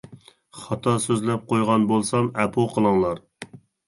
[0.59, 3.23] خاتا سۆزلەپ قويغان بولسام ئەپۇ قىلىڭلار.